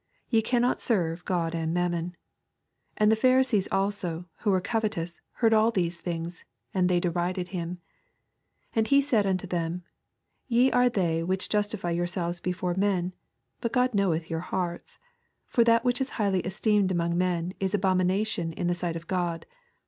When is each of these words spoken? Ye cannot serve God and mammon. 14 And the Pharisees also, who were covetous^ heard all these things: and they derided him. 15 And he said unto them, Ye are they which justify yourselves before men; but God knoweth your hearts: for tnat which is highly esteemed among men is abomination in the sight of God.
Ye 0.31 0.41
cannot 0.41 0.81
serve 0.81 1.23
God 1.25 1.53
and 1.53 1.75
mammon. 1.75 2.13
14 2.93 2.97
And 2.97 3.11
the 3.11 3.15
Pharisees 3.15 3.67
also, 3.71 4.25
who 4.39 4.49
were 4.49 4.59
covetous^ 4.59 5.19
heard 5.33 5.53
all 5.53 5.69
these 5.69 5.99
things: 6.01 6.43
and 6.73 6.89
they 6.89 6.99
derided 6.99 7.49
him. 7.49 7.77
15 8.69 8.69
And 8.77 8.87
he 8.87 8.99
said 8.99 9.27
unto 9.27 9.45
them, 9.45 9.83
Ye 10.47 10.71
are 10.71 10.89
they 10.89 11.21
which 11.21 11.49
justify 11.49 11.91
yourselves 11.91 12.39
before 12.39 12.73
men; 12.73 13.13
but 13.59 13.71
God 13.73 13.93
knoweth 13.93 14.27
your 14.27 14.39
hearts: 14.39 14.97
for 15.45 15.63
tnat 15.63 15.83
which 15.83 16.01
is 16.01 16.09
highly 16.17 16.39
esteemed 16.39 16.91
among 16.91 17.15
men 17.15 17.53
is 17.59 17.75
abomination 17.75 18.53
in 18.53 18.65
the 18.65 18.73
sight 18.73 18.95
of 18.95 19.05
God. 19.05 19.45